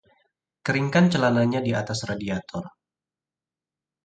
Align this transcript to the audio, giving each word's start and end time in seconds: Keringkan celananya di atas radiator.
Keringkan 0.65 1.05
celananya 1.13 1.59
di 1.67 1.71
atas 1.81 1.99
radiator. 2.09 2.65